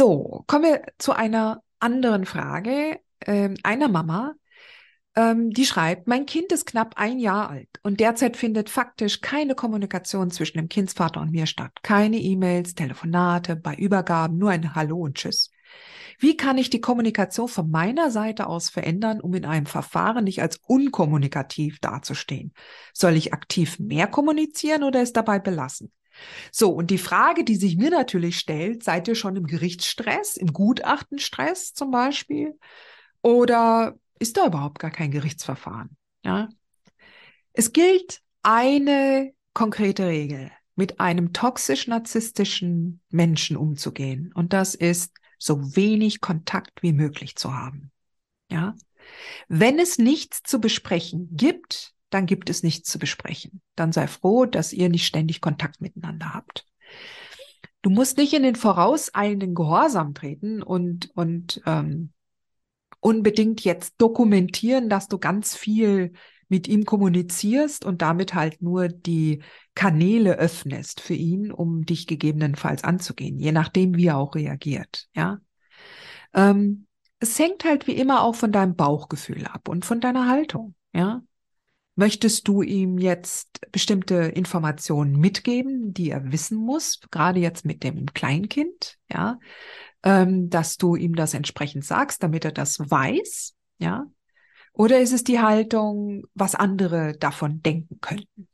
So, 0.00 0.44
kommen 0.46 0.64
wir 0.64 0.82
zu 0.96 1.12
einer 1.12 1.62
anderen 1.78 2.24
Frage 2.24 3.00
äh, 3.18 3.50
einer 3.62 3.88
Mama, 3.88 4.32
ähm, 5.14 5.50
die 5.50 5.66
schreibt, 5.66 6.08
mein 6.08 6.24
Kind 6.24 6.52
ist 6.52 6.64
knapp 6.64 6.94
ein 6.96 7.18
Jahr 7.18 7.50
alt 7.50 7.68
und 7.82 8.00
derzeit 8.00 8.38
findet 8.38 8.70
faktisch 8.70 9.20
keine 9.20 9.54
Kommunikation 9.54 10.30
zwischen 10.30 10.56
dem 10.56 10.70
Kindsvater 10.70 11.20
und 11.20 11.32
mir 11.32 11.44
statt. 11.44 11.72
Keine 11.82 12.16
E-Mails, 12.16 12.74
Telefonate, 12.74 13.56
bei 13.56 13.74
Übergaben, 13.74 14.38
nur 14.38 14.48
ein 14.48 14.74
Hallo 14.74 15.00
und 15.00 15.18
Tschüss. 15.18 15.50
Wie 16.18 16.34
kann 16.34 16.56
ich 16.56 16.70
die 16.70 16.80
Kommunikation 16.80 17.48
von 17.48 17.70
meiner 17.70 18.10
Seite 18.10 18.46
aus 18.46 18.70
verändern, 18.70 19.20
um 19.20 19.34
in 19.34 19.44
einem 19.44 19.66
Verfahren 19.66 20.24
nicht 20.24 20.40
als 20.40 20.60
unkommunikativ 20.66 21.78
dazustehen? 21.78 22.54
Soll 22.94 23.16
ich 23.16 23.34
aktiv 23.34 23.78
mehr 23.78 24.06
kommunizieren 24.06 24.82
oder 24.82 25.02
es 25.02 25.12
dabei 25.12 25.40
belassen? 25.40 25.92
So, 26.52 26.70
und 26.70 26.90
die 26.90 26.98
Frage, 26.98 27.44
die 27.44 27.56
sich 27.56 27.76
mir 27.76 27.90
natürlich 27.90 28.38
stellt, 28.38 28.82
seid 28.82 29.08
ihr 29.08 29.14
schon 29.14 29.36
im 29.36 29.46
Gerichtsstress, 29.46 30.36
im 30.36 30.52
Gutachtenstress 30.52 31.74
zum 31.74 31.90
Beispiel? 31.90 32.58
Oder 33.22 33.94
ist 34.18 34.36
da 34.36 34.46
überhaupt 34.46 34.78
gar 34.78 34.90
kein 34.90 35.10
Gerichtsverfahren? 35.10 35.96
Ja? 36.24 36.48
Es 37.52 37.72
gilt 37.72 38.20
eine 38.42 39.32
konkrete 39.54 40.06
Regel, 40.06 40.50
mit 40.76 41.00
einem 41.00 41.32
toxisch-narzisstischen 41.32 43.00
Menschen 43.10 43.56
umzugehen. 43.56 44.32
Und 44.34 44.52
das 44.52 44.74
ist, 44.74 45.12
so 45.40 45.74
wenig 45.74 46.20
Kontakt 46.20 46.82
wie 46.82 46.92
möglich 46.92 47.34
zu 47.34 47.54
haben. 47.54 47.90
Ja? 48.50 48.76
Wenn 49.48 49.78
es 49.78 49.98
nichts 49.98 50.42
zu 50.42 50.60
besprechen 50.60 51.28
gibt, 51.32 51.94
dann 52.10 52.26
gibt 52.26 52.50
es 52.50 52.62
nichts 52.62 52.90
zu 52.90 52.98
besprechen. 52.98 53.60
Dann 53.76 53.92
sei 53.92 54.06
froh, 54.06 54.44
dass 54.46 54.72
ihr 54.72 54.88
nicht 54.88 55.06
ständig 55.06 55.40
Kontakt 55.40 55.80
miteinander 55.80 56.34
habt. 56.34 56.66
Du 57.82 57.90
musst 57.90 58.18
nicht 58.18 58.34
in 58.34 58.42
den 58.42 58.56
vorauseilenden 58.56 59.54
Gehorsam 59.54 60.12
treten 60.12 60.62
und, 60.62 61.10
und 61.14 61.62
ähm, 61.64 62.12
unbedingt 63.00 63.64
jetzt 63.64 63.94
dokumentieren, 63.98 64.90
dass 64.90 65.08
du 65.08 65.18
ganz 65.18 65.56
viel 65.56 66.12
mit 66.48 66.68
ihm 66.68 66.84
kommunizierst 66.84 67.84
und 67.84 68.02
damit 68.02 68.34
halt 68.34 68.60
nur 68.60 68.88
die 68.88 69.42
Kanäle 69.74 70.36
öffnest 70.36 71.00
für 71.00 71.14
ihn, 71.14 71.52
um 71.52 71.86
dich 71.86 72.06
gegebenenfalls 72.06 72.84
anzugehen, 72.84 73.38
je 73.38 73.52
nachdem, 73.52 73.94
wie 73.94 74.06
er 74.06 74.18
auch 74.18 74.34
reagiert. 74.34 75.08
Ja, 75.14 75.38
ähm, 76.34 76.86
es 77.20 77.38
hängt 77.38 77.64
halt 77.64 77.86
wie 77.86 77.96
immer 77.96 78.22
auch 78.22 78.34
von 78.34 78.50
deinem 78.50 78.74
Bauchgefühl 78.74 79.46
ab 79.46 79.68
und 79.68 79.84
von 79.84 80.00
deiner 80.00 80.28
Haltung. 80.28 80.74
Ja, 80.92 81.22
Möchtest 81.96 82.48
du 82.48 82.62
ihm 82.62 82.98
jetzt 82.98 83.60
bestimmte 83.72 84.14
Informationen 84.14 85.16
mitgeben, 85.18 85.92
die 85.92 86.10
er 86.10 86.32
wissen 86.32 86.56
muss, 86.56 87.00
gerade 87.10 87.40
jetzt 87.40 87.64
mit 87.64 87.82
dem 87.82 88.06
Kleinkind, 88.06 88.96
ja, 89.10 89.38
ähm, 90.02 90.48
dass 90.50 90.76
du 90.76 90.96
ihm 90.96 91.14
das 91.14 91.34
entsprechend 91.34 91.84
sagst, 91.84 92.22
damit 92.22 92.44
er 92.44 92.52
das 92.52 92.78
weiß, 92.78 93.54
ja? 93.78 94.06
Oder 94.72 95.00
ist 95.00 95.12
es 95.12 95.24
die 95.24 95.40
Haltung, 95.40 96.24
was 96.34 96.54
andere 96.54 97.16
davon 97.18 97.60
denken 97.60 98.00
könnten? 98.00 98.48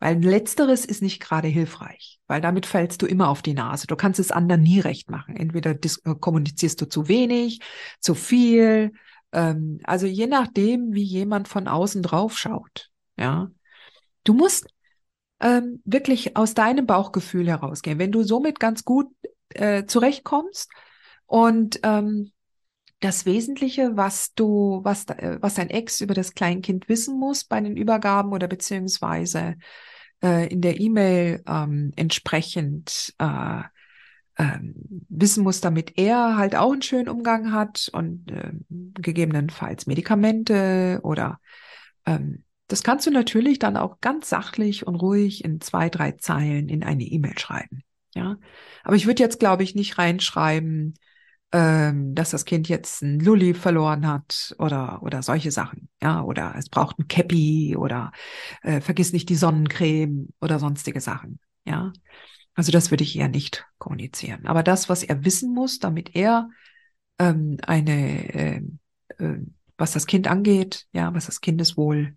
Weil 0.00 0.22
letzteres 0.22 0.84
ist 0.84 1.00
nicht 1.00 1.20
gerade 1.20 1.48
hilfreich, 1.48 2.20
weil 2.26 2.40
damit 2.40 2.66
fällst 2.66 3.00
du 3.00 3.06
immer 3.06 3.28
auf 3.28 3.40
die 3.40 3.54
Nase. 3.54 3.86
Du 3.86 3.96
kannst 3.96 4.20
es 4.20 4.32
anderen 4.32 4.62
nie 4.62 4.80
recht 4.80 5.10
machen. 5.10 5.36
Entweder 5.36 5.70
äh, 5.70 6.14
kommunizierst 6.20 6.80
du 6.80 6.86
zu 6.86 7.08
wenig, 7.08 7.60
zu 8.00 8.14
viel, 8.14 8.92
ähm, 9.34 9.80
also 9.84 10.06
je 10.06 10.26
nachdem, 10.26 10.92
wie 10.92 11.02
jemand 11.02 11.48
von 11.48 11.68
außen 11.68 12.02
drauf 12.02 12.38
schaut. 12.38 12.90
Ja, 13.16 13.50
du 14.24 14.34
musst 14.34 14.66
ähm, 15.40 15.82
wirklich 15.84 16.36
aus 16.36 16.54
deinem 16.54 16.86
Bauchgefühl 16.86 17.48
herausgehen. 17.48 17.98
Wenn 17.98 18.12
du 18.12 18.22
somit 18.22 18.60
ganz 18.60 18.84
gut 18.84 19.08
äh, 19.50 19.84
zurechtkommst 19.84 20.70
und 21.26 21.80
ähm, 21.82 22.32
das 23.00 23.26
Wesentliche, 23.26 23.96
was 23.96 24.32
du, 24.34 24.80
was, 24.82 25.06
äh, 25.08 25.38
was 25.40 25.54
dein 25.54 25.70
Ex 25.70 26.00
über 26.00 26.14
das 26.14 26.34
Kleinkind 26.34 26.88
wissen 26.88 27.18
muss 27.18 27.44
bei 27.44 27.60
den 27.60 27.76
Übergaben 27.76 28.32
oder 28.32 28.48
beziehungsweise 28.48 29.56
äh, 30.22 30.48
in 30.48 30.62
der 30.62 30.80
E-Mail 30.80 31.42
ähm, 31.46 31.92
entsprechend 31.96 33.14
äh, 33.18 33.62
ähm, 34.38 34.74
wissen 35.08 35.44
muss, 35.44 35.60
damit 35.60 35.98
er 35.98 36.36
halt 36.36 36.56
auch 36.56 36.72
einen 36.72 36.82
schönen 36.82 37.08
Umgang 37.08 37.52
hat 37.52 37.90
und 37.92 38.24
ähm, 38.30 38.64
gegebenenfalls 38.94 39.86
Medikamente 39.86 41.00
oder 41.02 41.40
ähm, 42.06 42.44
das 42.68 42.82
kannst 42.82 43.06
du 43.06 43.10
natürlich 43.10 43.58
dann 43.58 43.76
auch 43.76 44.00
ganz 44.00 44.28
sachlich 44.28 44.86
und 44.86 44.96
ruhig 44.96 45.44
in 45.44 45.60
zwei, 45.60 45.90
drei 45.90 46.12
Zeilen 46.12 46.68
in 46.68 46.82
eine 46.82 47.04
E-Mail 47.04 47.38
schreiben. 47.38 47.82
Ja, 48.14 48.36
aber 48.84 48.96
ich 48.96 49.06
würde 49.06 49.22
jetzt, 49.22 49.38
glaube 49.38 49.64
ich, 49.64 49.74
nicht 49.74 49.98
reinschreiben, 49.98 50.94
ähm, 51.52 52.14
dass 52.14 52.30
das 52.30 52.44
Kind 52.44 52.68
jetzt 52.68 53.02
ein 53.02 53.20
Lulli 53.20 53.54
verloren 53.54 54.06
hat 54.06 54.54
oder 54.58 55.02
oder 55.02 55.22
solche 55.22 55.50
Sachen. 55.50 55.88
Ja, 56.02 56.22
oder 56.22 56.54
es 56.56 56.68
braucht 56.68 56.98
ein 56.98 57.08
Cappy 57.08 57.76
oder 57.76 58.12
äh, 58.62 58.80
vergiss 58.80 59.12
nicht 59.12 59.28
die 59.28 59.36
Sonnencreme 59.36 60.28
oder 60.40 60.58
sonstige 60.58 61.00
Sachen. 61.00 61.38
Ja, 61.64 61.92
also 62.54 62.72
das 62.72 62.90
würde 62.90 63.04
ich 63.04 63.16
eher 63.16 63.28
nicht 63.28 63.66
kommunizieren. 63.78 64.46
Aber 64.46 64.62
das, 64.62 64.88
was 64.88 65.02
er 65.02 65.24
wissen 65.24 65.52
muss, 65.52 65.78
damit 65.78 66.14
er 66.14 66.48
ähm, 67.18 67.58
eine, 67.62 68.34
äh, 68.34 68.62
äh, 69.18 69.38
was 69.76 69.92
das 69.92 70.06
Kind 70.06 70.28
angeht, 70.28 70.86
ja, 70.92 71.12
was 71.14 71.26
das 71.26 71.40
Kindeswohl, 71.40 72.16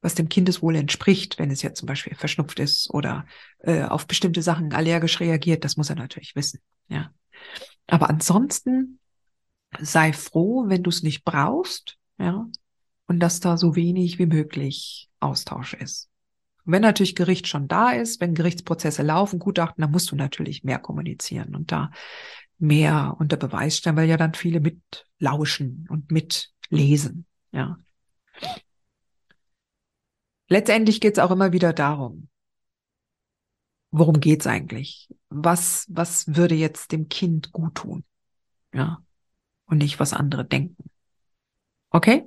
was 0.00 0.14
dem 0.14 0.28
Kindeswohl 0.28 0.76
entspricht, 0.76 1.38
wenn 1.38 1.50
es 1.50 1.62
jetzt 1.62 1.80
zum 1.80 1.86
Beispiel 1.86 2.14
verschnupft 2.14 2.60
ist 2.60 2.88
oder 2.90 3.26
äh, 3.58 3.82
auf 3.82 4.06
bestimmte 4.06 4.42
Sachen 4.42 4.72
allergisch 4.72 5.18
reagiert, 5.18 5.64
das 5.64 5.76
muss 5.76 5.90
er 5.90 5.96
natürlich 5.96 6.36
wissen, 6.36 6.60
ja. 6.88 7.12
Aber 7.88 8.10
ansonsten 8.10 9.00
sei 9.80 10.12
froh, 10.12 10.68
wenn 10.68 10.82
du 10.82 10.90
es 10.90 11.02
nicht 11.02 11.24
brauchst, 11.24 11.96
ja, 12.18 12.46
und 13.06 13.20
dass 13.20 13.40
da 13.40 13.56
so 13.56 13.74
wenig 13.74 14.18
wie 14.18 14.26
möglich 14.26 15.08
Austausch 15.18 15.74
ist. 15.74 16.07
Und 16.68 16.74
wenn 16.74 16.82
natürlich 16.82 17.14
Gericht 17.14 17.48
schon 17.48 17.66
da 17.66 17.92
ist, 17.92 18.20
wenn 18.20 18.34
Gerichtsprozesse 18.34 19.02
laufen, 19.02 19.38
Gutachten, 19.38 19.80
dann 19.80 19.90
musst 19.90 20.10
du 20.10 20.16
natürlich 20.16 20.64
mehr 20.64 20.78
kommunizieren 20.78 21.54
und 21.56 21.72
da 21.72 21.90
mehr 22.58 23.16
unter 23.18 23.38
Beweis 23.38 23.78
stellen, 23.78 23.96
weil 23.96 24.06
ja 24.06 24.18
dann 24.18 24.34
viele 24.34 24.60
mitlauschen 24.60 25.86
und 25.88 26.10
mitlesen, 26.10 27.24
ja. 27.52 27.78
Letztendlich 30.48 31.00
geht 31.00 31.16
es 31.16 31.24
auch 31.24 31.30
immer 31.30 31.54
wieder 31.54 31.72
darum, 31.72 32.28
worum 33.90 34.20
geht's 34.20 34.46
eigentlich? 34.46 35.08
Was, 35.30 35.86
was 35.88 36.36
würde 36.36 36.54
jetzt 36.54 36.92
dem 36.92 37.08
Kind 37.08 37.50
gut 37.50 37.76
tun? 37.76 38.04
Ja. 38.74 39.02
Und 39.64 39.78
nicht, 39.78 39.98
was 40.00 40.12
andere 40.12 40.44
denken. 40.44 40.90
Okay? 41.88 42.26